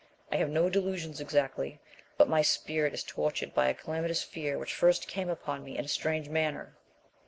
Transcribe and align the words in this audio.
I 0.31 0.37
have 0.37 0.49
no 0.49 0.67
delusions 0.67 1.21
exactly, 1.21 1.79
but 2.17 2.27
my 2.27 2.41
spirit 2.41 2.91
is 2.95 3.03
tortured 3.03 3.53
by 3.53 3.67
a 3.67 3.75
calamitous 3.75 4.23
fear 4.23 4.57
which 4.57 4.73
first 4.73 5.07
came 5.07 5.29
upon 5.29 5.63
me 5.63 5.77
in 5.77 5.85
a 5.85 5.87
strange 5.87 6.27
manner." 6.27 6.73